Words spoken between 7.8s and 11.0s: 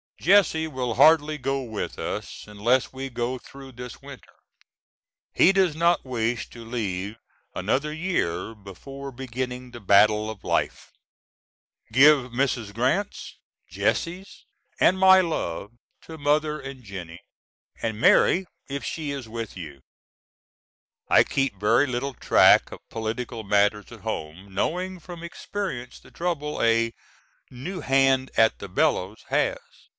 year before beginning the battle of life.